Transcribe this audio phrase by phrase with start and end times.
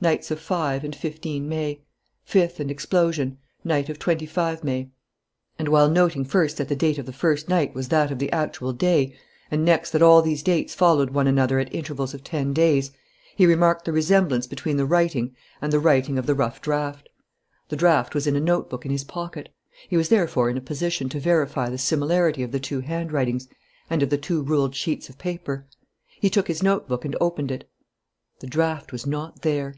[0.00, 1.80] Nights of 5 and 15 May.
[2.24, 3.38] "Fifth and explosion.
[3.62, 4.90] Night of 25 May."
[5.56, 8.30] And, while noting first that the date of the first night was that of the
[8.32, 9.14] actual day,
[9.52, 12.90] and next that all these dates followed one another at intervals of ten days,
[13.36, 17.08] he remarked the resemblance between the writing and the writing of the rough draft.
[17.68, 19.48] The draft was in a notebook in his pocket.
[19.88, 23.48] He was therefore in a position to verify the similarity of the two handwritings
[23.88, 25.66] and of the two ruled sheets of paper.
[26.20, 27.70] He took his notebook and opened it.
[28.40, 29.76] The draft was not there.